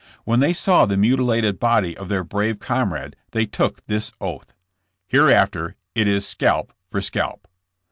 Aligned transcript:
,When 0.23 0.39
they 0.39 0.51
saw 0.51 0.87
the 0.87 0.97
mutilated 0.97 1.59
body 1.59 1.95
of 1.95 2.09
their 2.09 2.23
brave 2.23 2.57
comrade 2.57 3.15
they 3.33 3.45
took 3.45 3.85
this 3.85 4.11
oath: 4.19 4.55
''Hereafter 5.11 5.75
it 5.93 6.07
is 6.07 6.27
scalp 6.27 6.73
for 6.89 7.01
scalp. 7.03 7.47